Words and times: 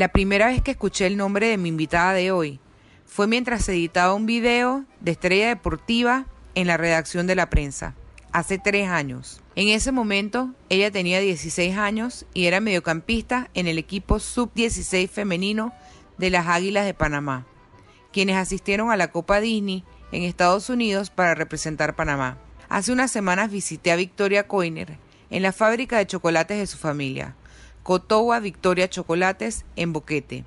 La 0.00 0.08
primera 0.08 0.46
vez 0.46 0.62
que 0.62 0.70
escuché 0.70 1.06
el 1.06 1.18
nombre 1.18 1.48
de 1.48 1.58
mi 1.58 1.68
invitada 1.68 2.14
de 2.14 2.30
hoy 2.30 2.58
fue 3.04 3.26
mientras 3.26 3.68
editaba 3.68 4.14
un 4.14 4.24
video 4.24 4.86
de 5.00 5.10
Estrella 5.10 5.48
Deportiva 5.48 6.24
en 6.54 6.68
la 6.68 6.78
redacción 6.78 7.26
de 7.26 7.34
la 7.34 7.50
prensa, 7.50 7.94
hace 8.32 8.58
tres 8.58 8.88
años. 8.88 9.42
En 9.56 9.68
ese 9.68 9.92
momento, 9.92 10.54
ella 10.70 10.90
tenía 10.90 11.20
16 11.20 11.76
años 11.76 12.24
y 12.32 12.46
era 12.46 12.60
mediocampista 12.60 13.50
en 13.52 13.66
el 13.66 13.76
equipo 13.76 14.20
sub-16 14.20 15.10
femenino 15.10 15.74
de 16.20 16.30
las 16.30 16.46
Águilas 16.46 16.84
de 16.84 16.92
Panamá, 16.92 17.46
quienes 18.12 18.36
asistieron 18.36 18.90
a 18.90 18.96
la 18.98 19.10
Copa 19.10 19.40
Disney 19.40 19.84
en 20.12 20.22
Estados 20.22 20.68
Unidos 20.68 21.08
para 21.08 21.34
representar 21.34 21.96
Panamá. 21.96 22.36
Hace 22.68 22.92
unas 22.92 23.10
semanas 23.10 23.50
visité 23.50 23.90
a 23.90 23.96
Victoria 23.96 24.46
Coiner 24.46 24.98
en 25.30 25.42
la 25.42 25.52
fábrica 25.52 25.96
de 25.96 26.06
chocolates 26.06 26.58
de 26.58 26.66
su 26.66 26.76
familia, 26.76 27.34
Cotowa 27.82 28.38
Victoria 28.38 28.90
Chocolates 28.90 29.64
en 29.76 29.94
Boquete. 29.94 30.44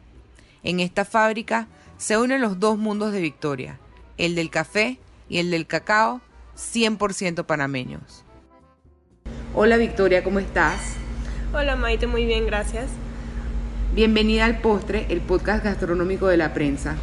En 0.61 0.79
esta 0.79 1.05
fábrica 1.05 1.67
se 1.97 2.17
unen 2.19 2.39
los 2.39 2.59
dos 2.59 2.77
mundos 2.77 3.11
de 3.11 3.21
Victoria, 3.21 3.79
el 4.17 4.35
del 4.35 4.51
café 4.51 4.99
y 5.27 5.39
el 5.39 5.49
del 5.49 5.65
cacao, 5.65 6.21
100% 6.55 7.45
panameños. 7.45 8.23
Hola 9.55 9.77
Victoria, 9.77 10.23
¿cómo 10.23 10.37
estás? 10.37 10.79
Hola 11.51 11.75
Maite, 11.75 12.05
muy 12.05 12.25
bien, 12.25 12.45
gracias. 12.45 12.89
Bienvenida 13.95 14.45
al 14.45 14.57
Postre, 14.57 15.05
el 15.09 15.21
podcast 15.21 15.63
gastronómico 15.63 16.25
de 16.25 16.35
la 16.35 16.51
prensa. 16.51 16.95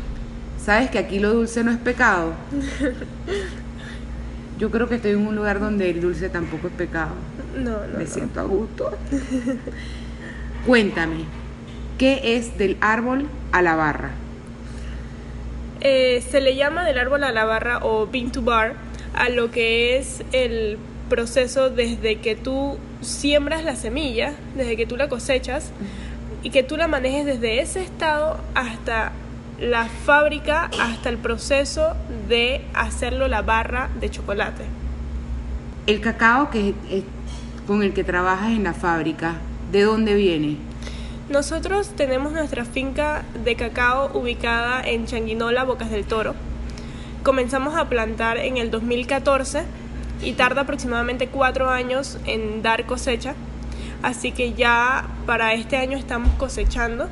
¿Sabes 0.60 0.90
que 0.90 0.98
aquí 0.98 1.20
lo 1.20 1.32
dulce 1.32 1.62
no 1.62 1.70
es 1.70 1.78
pecado? 1.78 2.32
Yo 4.58 4.72
creo 4.72 4.88
que 4.88 4.96
estoy 4.96 5.12
en 5.12 5.24
un 5.24 5.36
lugar 5.36 5.60
donde 5.60 5.88
el 5.88 6.00
dulce 6.00 6.28
tampoco 6.30 6.66
es 6.66 6.72
pecado. 6.72 7.12
No, 7.56 7.86
no. 7.86 7.96
Me 7.96 8.06
siento 8.06 8.40
a 8.40 8.42
gusto. 8.42 8.90
Cuéntame, 10.66 11.18
¿qué 11.96 12.36
es 12.36 12.58
del 12.58 12.76
árbol 12.80 13.28
a 13.52 13.62
la 13.62 13.76
barra? 13.76 14.10
Eh, 15.82 16.24
se 16.28 16.40
le 16.40 16.56
llama 16.56 16.84
del 16.84 16.98
árbol 16.98 17.22
a 17.22 17.30
la 17.30 17.44
barra 17.44 17.78
o 17.84 18.08
bean 18.08 18.32
to 18.32 18.42
bar 18.42 18.74
a 19.14 19.28
lo 19.28 19.52
que 19.52 19.96
es 19.96 20.24
el 20.32 20.76
proceso 21.08 21.70
desde 21.70 22.18
que 22.18 22.34
tú 22.34 22.78
siembras 23.00 23.62
la 23.62 23.76
semilla, 23.76 24.34
desde 24.56 24.76
que 24.76 24.86
tú 24.86 24.96
la 24.96 25.08
cosechas 25.08 25.70
y 26.42 26.50
que 26.50 26.62
tú 26.62 26.76
la 26.76 26.88
manejes 26.88 27.26
desde 27.26 27.60
ese 27.60 27.82
estado 27.82 28.38
hasta 28.54 29.12
la 29.58 29.86
fábrica, 29.86 30.70
hasta 30.80 31.10
el 31.10 31.18
proceso 31.18 31.94
de 32.28 32.62
hacerlo 32.74 33.28
la 33.28 33.42
barra 33.42 33.90
de 34.00 34.10
chocolate. 34.10 34.64
El 35.86 36.00
cacao 36.00 36.50
que 36.50 36.74
con 37.66 37.82
el 37.82 37.92
que 37.92 38.04
trabajas 38.04 38.50
en 38.50 38.64
la 38.64 38.74
fábrica, 38.74 39.34
¿de 39.70 39.82
dónde 39.82 40.14
viene? 40.14 40.56
Nosotros 41.28 41.90
tenemos 41.94 42.32
nuestra 42.32 42.64
finca 42.64 43.22
de 43.44 43.54
cacao 43.54 44.10
ubicada 44.18 44.82
en 44.82 45.06
Changuinola, 45.06 45.62
Bocas 45.62 45.90
del 45.90 46.04
Toro. 46.04 46.34
Comenzamos 47.22 47.76
a 47.76 47.88
plantar 47.88 48.38
en 48.38 48.56
el 48.56 48.70
2014 48.70 49.62
y 50.22 50.32
tarda 50.32 50.62
aproximadamente 50.62 51.28
cuatro 51.28 51.70
años 51.70 52.18
en 52.26 52.62
dar 52.62 52.86
cosecha. 52.86 53.34
Así 54.02 54.32
que 54.32 54.54
ya 54.54 55.06
para 55.26 55.54
este 55.54 55.76
año 55.76 55.98
estamos 55.98 56.32
cosechando 56.34 57.08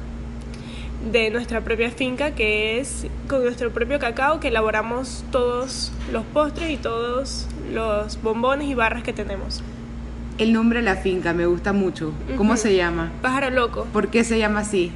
de 1.13 1.31
nuestra 1.31 1.61
propia 1.61 1.91
finca, 1.91 2.33
que 2.33 2.81
es 2.81 3.07
con 3.29 3.45
nuestro 3.45 3.71
propio 3.71 3.99
cacao 3.99 4.41
que 4.41 4.49
elaboramos 4.49 5.25
todos 5.31 5.93
los 6.13 6.25
postres 6.25 6.71
y 6.71 6.77
todos 6.77 7.47
los 7.73 8.21
bombones 8.23 8.69
y 8.69 8.75
barras 8.75 9.03
que 9.03 9.13
tenemos. 9.13 9.63
El 10.39 10.53
nombre 10.53 10.79
de 10.81 10.85
la 10.85 10.97
finca 10.97 11.33
me 11.33 11.47
gusta 11.47 11.73
mucho. 11.73 12.13
¿Cómo 12.37 12.57
se 12.57 12.77
llama? 12.77 13.11
Pájaro 13.23 13.51
loco. 13.51 13.87
¿Por 13.93 14.09
qué 14.09 14.25
se 14.25 14.39
llama 14.39 14.61
así? 14.61 14.93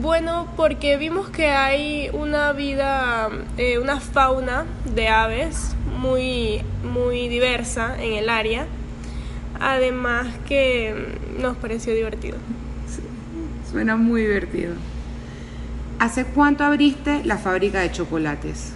Bueno, 0.00 0.48
porque 0.56 0.96
vimos 0.96 1.28
que 1.28 1.48
hay 1.48 2.08
una 2.12 2.52
vida, 2.52 3.28
eh, 3.58 3.78
una 3.78 4.00
fauna 4.00 4.64
de 4.94 5.08
aves 5.08 5.76
muy, 5.98 6.62
muy 6.82 7.28
diversa 7.28 7.94
en 8.02 8.14
el 8.14 8.28
área. 8.30 8.66
Además 9.60 10.26
que 10.48 10.94
mm, 11.38 11.42
nos 11.42 11.56
pareció 11.56 11.94
divertido. 11.94 12.36
Suena 13.70 13.96
muy 13.96 14.22
divertido. 14.22 14.74
¿Hace 15.98 16.24
cuánto 16.24 16.64
abriste 16.64 17.24
la 17.24 17.38
fábrica 17.38 17.80
de 17.80 17.90
chocolates? 17.92 18.72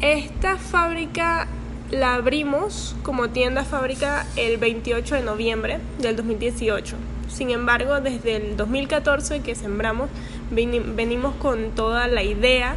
Esta 0.00 0.56
fábrica 0.56 1.46
la 1.90 2.14
abrimos 2.14 2.96
como 3.02 3.30
tienda 3.30 3.64
fábrica 3.64 4.26
el 4.36 4.56
28 4.58 5.14
de 5.16 5.22
noviembre 5.22 5.78
del 6.00 6.16
2018. 6.16 6.96
Sin 7.28 7.50
embargo, 7.50 8.00
desde 8.00 8.36
el 8.36 8.56
2014 8.56 9.40
que 9.40 9.54
sembramos, 9.54 10.08
veni- 10.50 10.80
venimos 10.94 11.34
con 11.36 11.70
toda 11.74 12.06
la 12.08 12.22
idea, 12.22 12.74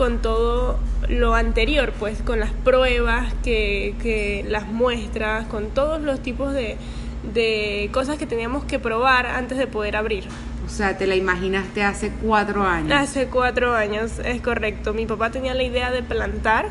con 0.00 0.22
todo 0.22 0.78
lo 1.10 1.34
anterior, 1.34 1.92
pues 1.98 2.22
con 2.22 2.40
las 2.40 2.52
pruebas, 2.52 3.34
que, 3.44 3.94
que 4.00 4.42
las 4.48 4.66
muestras, 4.66 5.44
con 5.48 5.68
todos 5.68 6.00
los 6.00 6.22
tipos 6.22 6.54
de, 6.54 6.78
de 7.34 7.90
cosas 7.92 8.16
que 8.16 8.24
teníamos 8.24 8.64
que 8.64 8.78
probar 8.78 9.26
antes 9.26 9.58
de 9.58 9.66
poder 9.66 9.96
abrir. 9.96 10.24
O 10.64 10.70
sea, 10.70 10.96
te 10.96 11.06
la 11.06 11.16
imaginaste 11.16 11.84
hace 11.84 12.12
cuatro 12.22 12.62
años. 12.62 12.90
Hace 12.98 13.26
cuatro 13.26 13.74
años, 13.74 14.20
es 14.24 14.40
correcto. 14.40 14.94
Mi 14.94 15.04
papá 15.04 15.30
tenía 15.30 15.52
la 15.52 15.64
idea 15.64 15.90
de 15.90 16.02
plantar, 16.02 16.70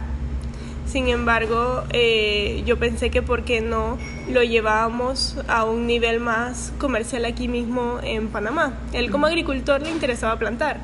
sin 0.87 1.07
embargo, 1.07 1.83
eh, 1.91 2.63
yo 2.65 2.79
pensé 2.79 3.11
que 3.11 3.21
por 3.21 3.43
qué 3.43 3.61
no 3.61 3.99
lo 4.27 4.41
llevábamos 4.41 5.37
a 5.47 5.65
un 5.65 5.85
nivel 5.85 6.19
más 6.19 6.73
comercial 6.79 7.25
aquí 7.25 7.47
mismo 7.47 7.99
en 8.01 8.29
Panamá. 8.29 8.73
Él 8.91 9.11
como 9.11 9.27
agricultor 9.27 9.83
le 9.83 9.91
interesaba 9.91 10.39
plantar, 10.39 10.79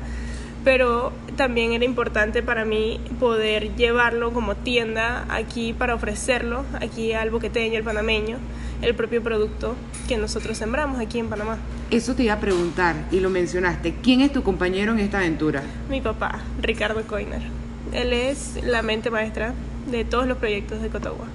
pero 0.66 1.12
también 1.36 1.74
era 1.74 1.84
importante 1.84 2.42
para 2.42 2.64
mí 2.64 3.00
poder 3.20 3.76
llevarlo 3.76 4.32
como 4.32 4.56
tienda 4.56 5.24
aquí 5.28 5.72
para 5.72 5.94
ofrecerlo 5.94 6.64
aquí 6.80 7.12
al 7.12 7.30
boqueteño, 7.30 7.78
el 7.78 7.84
panameño, 7.84 8.38
el 8.82 8.96
propio 8.96 9.22
producto 9.22 9.76
que 10.08 10.16
nosotros 10.16 10.58
sembramos 10.58 10.98
aquí 10.98 11.20
en 11.20 11.28
Panamá. 11.28 11.58
Eso 11.92 12.16
te 12.16 12.24
iba 12.24 12.34
a 12.34 12.40
preguntar 12.40 12.96
y 13.12 13.20
lo 13.20 13.30
mencionaste. 13.30 13.94
¿Quién 14.02 14.22
es 14.22 14.32
tu 14.32 14.42
compañero 14.42 14.90
en 14.90 14.98
esta 14.98 15.18
aventura? 15.18 15.62
Mi 15.88 16.00
papá, 16.00 16.40
Ricardo 16.60 17.00
Coiner. 17.02 17.42
Él 17.92 18.12
es 18.12 18.58
la 18.64 18.82
mente 18.82 19.08
maestra 19.08 19.54
de 19.88 20.04
todos 20.04 20.26
los 20.26 20.36
proyectos 20.36 20.82
de 20.82 20.88
Cotowa. 20.88 21.26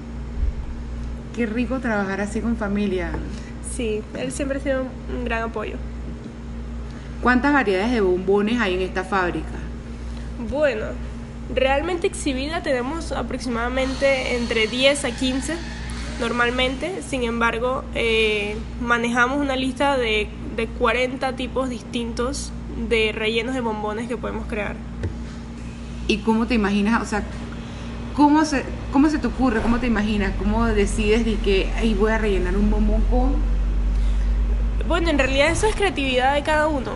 Qué 1.33 1.45
rico 1.45 1.79
trabajar 1.79 2.19
así 2.19 2.41
con 2.41 2.57
familia. 2.57 3.13
Sí, 3.77 4.01
él 4.19 4.33
siempre 4.33 4.57
ha 4.57 4.61
sido 4.61 4.83
un 5.09 5.23
gran 5.23 5.43
apoyo. 5.43 5.77
¿Cuántas 7.21 7.53
variedades 7.53 7.91
de 7.91 8.01
bombones 8.01 8.59
hay 8.59 8.73
en 8.73 8.81
esta 8.81 9.03
fábrica? 9.03 9.47
Bueno, 10.49 10.85
realmente 11.53 12.07
exhibida 12.07 12.63
tenemos 12.63 13.11
aproximadamente 13.11 14.37
entre 14.37 14.67
10 14.67 15.05
a 15.05 15.11
15 15.11 15.55
normalmente, 16.19 17.01
sin 17.07 17.23
embargo 17.23 17.83
eh, 17.95 18.55
manejamos 18.79 19.39
una 19.39 19.55
lista 19.55 19.97
de, 19.97 20.29
de 20.55 20.67
40 20.67 21.35
tipos 21.35 21.69
distintos 21.69 22.51
de 22.89 23.11
rellenos 23.11 23.53
de 23.53 23.61
bombones 23.61 24.07
que 24.07 24.17
podemos 24.17 24.47
crear. 24.47 24.75
¿Y 26.07 26.17
cómo 26.17 26.47
te 26.47 26.55
imaginas? 26.55 27.01
O 27.01 27.05
sea, 27.05 27.23
¿cómo 28.15 28.45
se, 28.45 28.63
cómo 28.91 29.09
se 29.09 29.19
te 29.19 29.27
ocurre? 29.27 29.61
¿Cómo 29.61 29.79
te 29.79 29.87
imaginas? 29.87 30.31
¿Cómo 30.37 30.65
decides 30.65 31.25
de 31.25 31.35
que 31.35 31.69
ahí 31.77 31.93
voy 31.93 32.11
a 32.11 32.17
rellenar 32.17 32.57
un 32.57 32.69
bombón 32.69 33.01
con...? 33.09 33.35
Bueno, 34.87 35.09
en 35.09 35.17
realidad 35.19 35.51
eso 35.51 35.67
es 35.67 35.75
creatividad 35.75 36.33
de 36.33 36.43
cada 36.43 36.67
uno, 36.67 36.91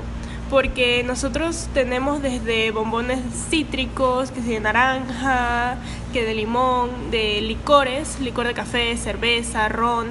porque 0.56 1.04
nosotros 1.04 1.68
tenemos 1.74 2.22
desde 2.22 2.72
bombones 2.72 3.20
cítricos, 3.50 4.32
que 4.32 4.40
de 4.40 4.62
naranja, 4.62 5.76
que 6.14 6.24
de 6.24 6.34
limón, 6.34 7.12
de 7.12 7.42
licores, 7.42 8.22
licor 8.22 8.48
de 8.48 8.54
café, 8.54 8.96
cerveza, 8.96 9.68
ron, 9.68 10.08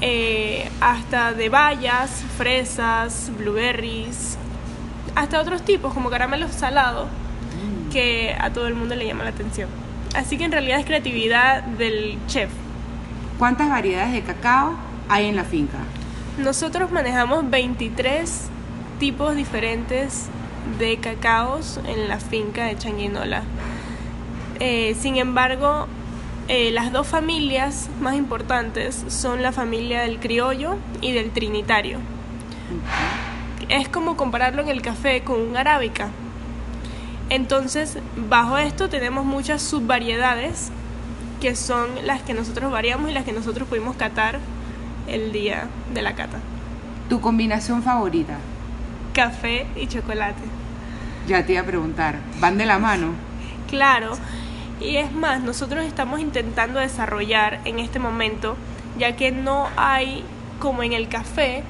eh, 0.00 0.68
hasta 0.80 1.34
de 1.34 1.50
bayas, 1.50 2.10
fresas, 2.36 3.30
blueberries, 3.38 4.36
hasta 5.14 5.40
otros 5.40 5.62
tipos 5.62 5.94
como 5.94 6.10
caramelos 6.10 6.50
salados 6.50 7.06
que 7.92 8.34
a 8.40 8.50
todo 8.50 8.66
el 8.66 8.74
mundo 8.74 8.96
le 8.96 9.06
llama 9.06 9.22
la 9.22 9.30
atención. 9.30 9.68
Así 10.16 10.36
que 10.36 10.42
en 10.46 10.50
realidad 10.50 10.80
es 10.80 10.84
creatividad 10.84 11.62
del 11.62 12.18
chef. 12.26 12.50
¿Cuántas 13.38 13.70
variedades 13.70 14.14
de 14.14 14.22
cacao 14.22 14.74
hay 15.08 15.26
en 15.26 15.36
la 15.36 15.44
finca? 15.44 15.78
Nosotros 16.38 16.90
manejamos 16.90 17.48
23 17.48 18.49
tipos 19.00 19.34
diferentes 19.34 20.28
de 20.78 20.98
cacaos 20.98 21.80
en 21.86 22.06
la 22.06 22.20
finca 22.20 22.66
de 22.66 22.76
Changuinola. 22.76 23.42
Eh, 24.60 24.94
sin 25.00 25.16
embargo, 25.16 25.86
eh, 26.48 26.70
las 26.70 26.92
dos 26.92 27.06
familias 27.06 27.88
más 28.00 28.14
importantes 28.14 29.02
son 29.08 29.42
la 29.42 29.52
familia 29.52 30.02
del 30.02 30.20
criollo 30.20 30.76
y 31.00 31.12
del 31.12 31.30
trinitario. 31.30 31.98
Es 33.70 33.88
como 33.88 34.18
compararlo 34.18 34.60
en 34.60 34.68
el 34.68 34.82
café 34.82 35.22
con 35.22 35.40
un 35.40 35.56
arábica. 35.56 36.10
Entonces, 37.30 37.96
bajo 38.28 38.58
esto 38.58 38.90
tenemos 38.90 39.24
muchas 39.24 39.62
subvariedades 39.62 40.70
que 41.40 41.56
son 41.56 41.88
las 42.04 42.20
que 42.20 42.34
nosotros 42.34 42.70
variamos 42.70 43.10
y 43.10 43.14
las 43.14 43.24
que 43.24 43.32
nosotros 43.32 43.66
pudimos 43.66 43.96
catar 43.96 44.40
el 45.06 45.32
día 45.32 45.68
de 45.94 46.02
la 46.02 46.14
cata. 46.14 46.38
¿Tu 47.08 47.18
combinación 47.22 47.82
favorita? 47.82 48.36
Café 49.12 49.66
y 49.76 49.86
chocolate. 49.86 50.42
Ya 51.26 51.44
te 51.44 51.52
iba 51.52 51.62
a 51.62 51.66
preguntar, 51.66 52.16
¿van 52.40 52.58
de 52.58 52.66
la 52.66 52.78
mano? 52.78 53.12
Claro, 53.68 54.12
y 54.80 54.96
es 54.96 55.12
más, 55.12 55.40
nosotros 55.42 55.84
estamos 55.84 56.20
intentando 56.20 56.80
desarrollar 56.80 57.60
en 57.64 57.78
este 57.78 57.98
momento, 57.98 58.56
ya 58.98 59.14
que 59.16 59.30
no 59.30 59.68
hay, 59.76 60.24
como 60.58 60.82
en 60.82 60.92
el 60.92 61.08
café, 61.08 61.62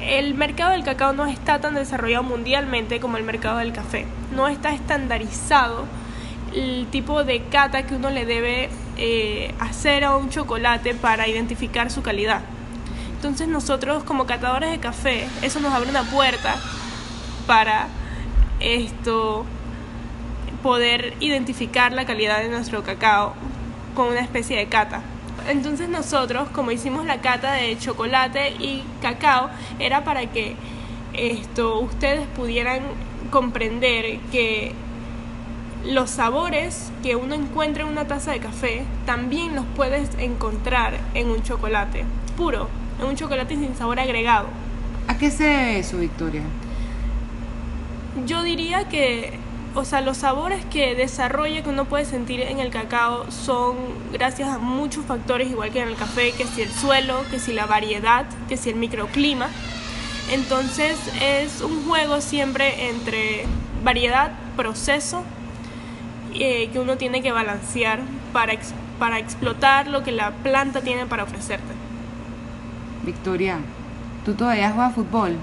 el 0.00 0.34
mercado 0.34 0.72
del 0.72 0.84
cacao 0.84 1.12
no 1.12 1.26
está 1.26 1.60
tan 1.60 1.74
desarrollado 1.74 2.24
mundialmente 2.24 3.00
como 3.00 3.16
el 3.16 3.24
mercado 3.24 3.58
del 3.58 3.72
café. 3.72 4.06
No 4.34 4.48
está 4.48 4.74
estandarizado 4.74 5.84
el 6.54 6.86
tipo 6.90 7.24
de 7.24 7.42
cata 7.44 7.84
que 7.84 7.94
uno 7.94 8.10
le 8.10 8.26
debe 8.26 8.68
eh, 8.96 9.54
hacer 9.60 10.04
a 10.04 10.16
un 10.16 10.28
chocolate 10.28 10.94
para 10.94 11.28
identificar 11.28 11.90
su 11.90 12.02
calidad. 12.02 12.42
Entonces 13.22 13.46
nosotros 13.46 14.02
como 14.02 14.26
catadores 14.26 14.72
de 14.72 14.80
café, 14.80 15.28
eso 15.42 15.60
nos 15.60 15.72
abre 15.72 15.88
una 15.88 16.02
puerta 16.02 16.56
para 17.46 17.86
esto 18.58 19.44
poder 20.60 21.14
identificar 21.20 21.92
la 21.92 22.04
calidad 22.04 22.40
de 22.40 22.48
nuestro 22.48 22.82
cacao 22.82 23.34
con 23.94 24.08
una 24.08 24.18
especie 24.18 24.56
de 24.56 24.66
cata. 24.66 25.02
Entonces 25.46 25.88
nosotros, 25.88 26.48
como 26.48 26.72
hicimos 26.72 27.06
la 27.06 27.20
cata 27.20 27.52
de 27.52 27.78
chocolate 27.78 28.56
y 28.58 28.82
cacao, 29.00 29.50
era 29.78 30.02
para 30.02 30.26
que 30.26 30.56
esto 31.12 31.78
ustedes 31.78 32.26
pudieran 32.26 32.80
comprender 33.30 34.18
que 34.32 34.74
los 35.84 36.10
sabores 36.10 36.90
que 37.04 37.14
uno 37.14 37.36
encuentra 37.36 37.84
en 37.84 37.88
una 37.88 38.08
taza 38.08 38.32
de 38.32 38.40
café 38.40 38.82
también 39.06 39.54
los 39.54 39.64
puedes 39.76 40.10
encontrar 40.18 40.98
en 41.14 41.30
un 41.30 41.40
chocolate 41.44 42.04
puro, 42.36 42.81
un 43.00 43.16
chocolate 43.16 43.56
sin 43.56 43.74
sabor 43.76 44.00
agregado. 44.00 44.48
¿A 45.08 45.16
qué 45.18 45.30
se 45.30 45.44
debe 45.44 45.78
eso, 45.78 45.98
Victoria? 45.98 46.42
Yo 48.26 48.42
diría 48.42 48.88
que, 48.88 49.32
o 49.74 49.84
sea, 49.84 50.00
los 50.00 50.18
sabores 50.18 50.64
que 50.66 50.94
desarrolla 50.94 51.62
que 51.62 51.70
uno 51.70 51.86
puede 51.86 52.04
sentir 52.04 52.40
en 52.40 52.60
el 52.60 52.70
cacao 52.70 53.30
son 53.30 53.76
gracias 54.12 54.48
a 54.48 54.58
muchos 54.58 55.04
factores, 55.04 55.50
igual 55.50 55.70
que 55.70 55.80
en 55.80 55.88
el 55.88 55.96
café, 55.96 56.32
que 56.32 56.46
si 56.46 56.62
el 56.62 56.70
suelo, 56.70 57.24
que 57.30 57.38
si 57.38 57.52
la 57.52 57.66
variedad, 57.66 58.26
que 58.48 58.56
si 58.56 58.70
el 58.70 58.76
microclima. 58.76 59.48
Entonces 60.30 60.98
es 61.20 61.62
un 61.62 61.84
juego 61.84 62.20
siempre 62.20 62.88
entre 62.90 63.44
variedad, 63.82 64.32
proceso 64.56 65.24
eh, 66.34 66.70
que 66.72 66.78
uno 66.78 66.96
tiene 66.96 67.22
que 67.22 67.32
balancear 67.32 68.00
para, 68.32 68.54
para 68.98 69.18
explotar 69.18 69.88
lo 69.88 70.02
que 70.02 70.12
la 70.12 70.30
planta 70.30 70.80
tiene 70.80 71.06
para 71.06 71.24
ofrecerte. 71.24 71.81
Victoria, 73.02 73.58
¿tú 74.24 74.34
todavía 74.34 74.70
juegas 74.70 74.94
fútbol? 74.94 75.36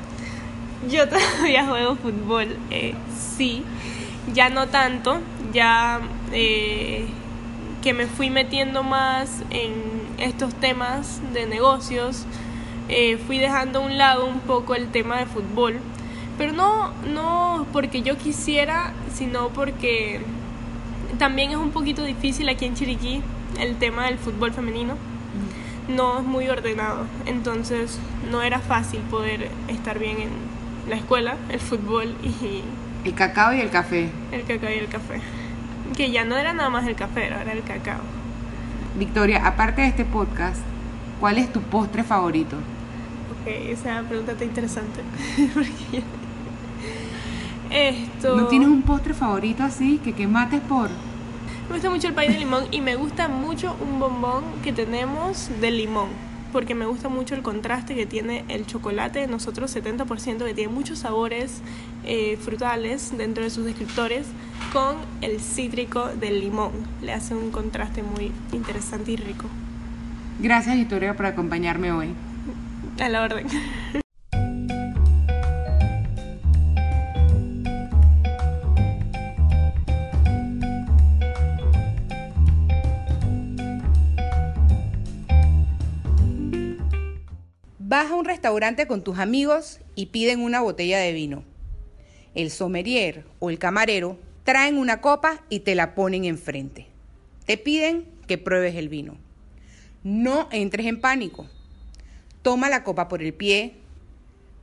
Yo 0.90 1.08
todavía 1.10 1.66
juego 1.66 1.96
fútbol, 1.96 2.58
eh, 2.70 2.96
sí, 3.18 3.64
ya 4.34 4.50
no 4.50 4.68
tanto, 4.68 5.20
ya 5.54 6.00
eh, 6.32 7.08
que 7.82 7.94
me 7.94 8.08
fui 8.08 8.30
metiendo 8.30 8.84
más 8.84 9.44
en 9.50 9.74
estos 10.18 10.54
temas 10.56 11.22
de 11.34 11.46
negocios, 11.46 12.26
fui 13.28 13.38
dejando 13.38 13.80
a 13.80 13.82
un 13.84 14.00
lado 14.00 14.26
un 14.26 14.40
poco 14.40 14.74
el 14.74 14.88
tema 14.90 15.20
de 15.20 15.28
fútbol, 15.28 15.80
pero 16.40 16.54
no, 16.54 16.92
no 17.14 17.68
porque 17.72 18.02
yo 18.02 18.18
quisiera, 18.18 18.94
sino 19.14 19.50
porque 19.50 20.22
también 21.20 21.52
es 21.52 21.58
un 21.58 21.72
poquito 21.72 22.04
difícil 22.04 22.48
aquí 22.50 22.66
en 22.66 22.76
Chiriquí 22.76 23.22
el 23.60 23.76
tema 23.78 24.06
del 24.06 24.18
fútbol 24.18 24.54
femenino. 24.54 24.96
No 25.90 26.20
es 26.20 26.26
muy 26.26 26.48
ordenado, 26.48 27.06
entonces 27.26 28.00
no 28.30 28.44
era 28.44 28.60
fácil 28.60 29.00
poder 29.02 29.50
estar 29.68 29.98
bien 29.98 30.18
en 30.22 30.30
la 30.88 30.96
escuela, 30.96 31.36
el 31.50 31.60
fútbol 31.60 32.16
y... 32.24 32.64
El 33.06 33.16
cacao 33.16 33.54
y 33.54 33.62
el 33.62 33.70
café. 33.70 34.10
El 34.32 34.44
cacao 34.44 34.70
y 34.70 34.78
el 34.78 34.88
café. 34.88 35.20
Que 35.98 36.12
ya 36.12 36.26
no 36.26 36.38
era 36.38 36.54
nada 36.54 36.70
más 36.70 36.88
el 36.88 36.96
café, 36.96 37.26
era 37.26 37.42
el 37.42 37.64
cacao. 37.64 38.02
Victoria, 38.98 39.48
aparte 39.48 39.82
de 39.82 39.88
este 39.88 40.06
podcast, 40.06 40.62
¿cuál 41.20 41.38
es 41.38 41.52
tu 41.52 41.62
postre 41.62 42.04
favorito? 42.04 42.58
Ok, 42.58 43.48
esa 43.48 44.04
pregunta 44.04 44.34
está 44.34 44.46
interesante. 44.46 45.02
Esto... 47.72 48.36
¿No 48.36 48.48
tienes 48.48 48.68
un 48.68 48.82
postre 48.82 49.14
favorito 49.14 49.64
así 49.64 50.00
que, 50.04 50.14
que 50.14 50.28
mates 50.28 50.62
por? 50.62 50.90
Me 51.70 51.76
gusta 51.76 51.92
mucho 51.92 52.08
el 52.08 52.16
pay 52.16 52.30
de 52.30 52.40
limón 52.40 52.66
y 52.72 52.82
me 52.82 52.96
gusta 52.96 53.28
mucho 53.28 53.78
un 53.80 54.00
bombón 54.00 54.44
que 54.64 54.74
tenemos 54.74 55.52
de 55.62 55.70
limón. 55.70 56.10
Porque 56.52 56.74
me 56.74 56.88
gusta 56.88 57.10
mucho 57.10 57.36
el 57.36 57.44
contraste 57.44 57.94
que 57.94 58.08
tiene 58.08 58.44
el 58.48 58.66
chocolate 58.66 59.20
de 59.20 59.28
nosotros, 59.28 59.76
70%, 59.76 60.46
que 60.46 60.54
tiene 60.56 60.74
muchos 60.74 60.98
sabores 60.98 61.62
eh, 62.06 62.38
frutales 62.42 63.16
dentro 63.16 63.44
de 63.44 63.52
sus 63.52 63.66
descriptores, 63.66 64.26
con 64.74 64.96
el 65.22 65.40
cítrico 65.40 66.08
del 66.08 66.40
limón. 66.40 66.72
Le 67.04 67.14
hace 67.14 67.36
un 67.36 67.52
contraste 67.52 68.02
muy 68.02 68.32
interesante 68.52 69.12
y 69.12 69.18
rico. 69.18 69.46
Gracias, 70.40 70.76
Victoria, 70.76 71.16
por 71.16 71.28
acompañarme 71.28 71.92
hoy. 71.92 72.16
A 73.00 73.10
la 73.10 73.22
orden. 73.22 73.46
Vas 88.00 88.12
a 88.12 88.16
un 88.16 88.24
restaurante 88.24 88.88
con 88.88 89.04
tus 89.04 89.20
amigos 89.20 89.82
y 89.94 90.06
piden 90.06 90.40
una 90.40 90.62
botella 90.62 91.00
de 91.00 91.12
vino. 91.12 91.44
El 92.34 92.50
sommelier 92.50 93.26
o 93.40 93.50
el 93.50 93.60
camarero 93.60 94.18
traen 94.46 94.78
una 94.78 95.02
copa 95.02 95.44
y 95.50 95.60
te 95.60 95.76
la 95.76 95.96
ponen 95.96 96.24
enfrente. 96.24 96.88
Te 97.46 97.58
piden 97.58 98.06
que 98.26 98.38
pruebes 98.38 98.76
el 98.76 98.88
vino. 98.88 99.18
No 100.02 100.48
entres 100.54 100.86
en 100.86 101.02
pánico. 101.02 101.50
Toma 102.42 102.70
la 102.70 102.86
copa 102.86 103.10
por 103.10 103.22
el 103.22 103.34
pie, 103.34 103.74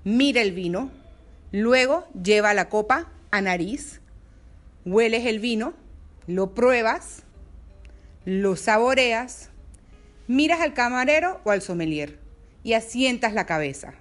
mira 0.02 0.40
el 0.40 0.52
vino, 0.52 0.90
luego 1.52 2.06
lleva 2.14 2.54
la 2.54 2.70
copa 2.70 3.12
a 3.30 3.42
nariz, 3.42 4.00
hueles 4.86 5.26
el 5.26 5.40
vino, 5.40 5.74
lo 6.26 6.54
pruebas, 6.54 7.22
lo 8.24 8.56
saboreas, 8.56 9.50
miras 10.26 10.62
al 10.62 10.72
camarero 10.72 11.42
o 11.44 11.50
al 11.50 11.60
sommelier 11.60 12.24
y 12.66 12.74
asientas 12.74 13.32
la 13.32 13.46
cabeza. 13.46 13.94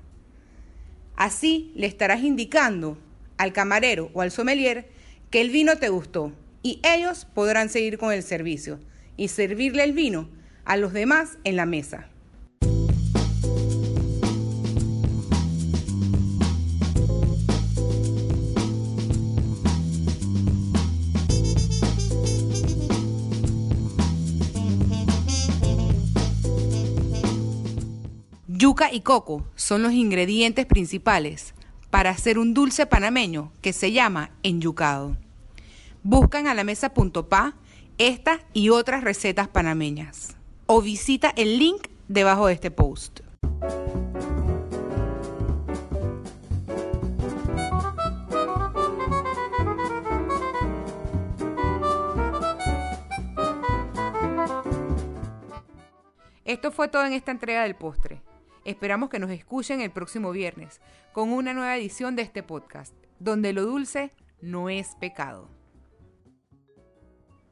Así 1.15 1.72
le 1.75 1.86
estarás 1.86 2.24
indicando 2.24 2.98
al 3.38 3.53
camarero 3.53 4.10
o 4.15 4.22
al 4.22 4.31
sommelier 4.31 4.89
que 5.29 5.39
el 5.39 5.51
vino 5.51 5.77
te 5.77 5.89
gustó 5.89 6.31
y 6.63 6.81
ellos 6.84 7.27
podrán 7.31 7.69
seguir 7.69 8.00
con 8.00 8.12
el 8.12 8.24
servicio 8.24 8.79
y 9.17 9.27
servirle 9.27 9.84
el 9.84 9.93
vino 9.93 10.27
a 10.65 10.77
los 10.77 10.93
demás 10.93 11.38
en 11.43 11.57
la 11.57 11.67
mesa. 11.67 12.10
Yuca 28.65 28.91
y 28.91 29.01
coco 29.01 29.45
son 29.55 29.84
los 29.84 29.93
ingredientes 29.93 30.65
principales 30.65 31.53
para 31.91 32.10
hacer 32.10 32.39
un 32.39 32.55
dulce 32.55 32.88
panameño 32.88 33.51
que 33.62 33.74
se 33.74 33.91
llama 33.91 34.31
enyucado. 34.41 35.17
Buscan 36.01 36.48
a 36.48 36.55
la 36.55 36.63
mesa.pa 36.63 37.53
esta 38.00 38.39
y 38.53 38.69
otras 38.69 39.03
recetas 39.03 39.48
panameñas 39.50 40.36
o 40.65 40.81
visita 40.81 41.31
el 41.36 41.60
link 41.60 41.89
debajo 42.07 42.48
de 42.48 42.53
este 42.53 42.72
post. 42.72 43.19
Esto 56.45 56.72
fue 56.72 56.88
todo 56.88 57.05
en 57.05 57.13
esta 57.13 57.29
entrega 57.29 57.62
del 57.62 57.75
postre. 57.75 58.25
Esperamos 58.65 59.10
que 59.10 59.19
nos 59.19 59.29
escuchen 59.29 59.79
el 59.79 59.91
próximo 59.91 60.31
viernes 60.31 60.81
con 61.13 61.31
una 61.31 61.53
nueva 61.53 61.77
edición 61.77 62.15
de 62.15 62.24
este 62.24 62.41
podcast, 62.41 62.95
donde 63.19 63.53
lo 63.53 63.63
dulce 63.63 64.12
no 64.41 64.69
es 64.69 64.95
pecado. 64.95 65.50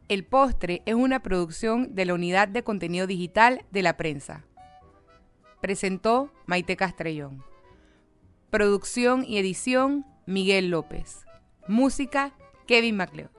El 0.09 0.25
postre 0.25 0.81
es 0.85 0.95
una 0.95 1.21
producción 1.21 1.93
de 1.93 2.05
la 2.05 2.15
Unidad 2.15 2.47
de 2.47 2.63
Contenido 2.63 3.05
Digital 3.05 3.63
de 3.71 3.83
la 3.83 3.95
Prensa. 3.95 4.43
Presentó 5.61 6.33
Maite 6.47 6.75
Castrellón. 6.75 7.43
Producción 8.49 9.23
y 9.23 9.37
edición 9.37 10.05
Miguel 10.25 10.69
López. 10.69 11.25
Música 11.67 12.33
Kevin 12.65 12.97
MacLeod. 12.97 13.29